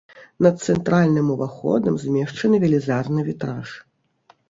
Над 0.45 0.55
цэнтральным 0.67 1.27
уваходам 1.35 2.01
змешчаны 2.07 2.65
велізарны 2.67 3.31
вітраж. 3.33 3.81